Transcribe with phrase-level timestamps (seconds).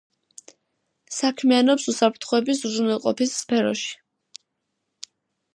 [1.17, 3.97] საქმიანობს უსაფრთხოების უზრუნველყოფის სფეროში.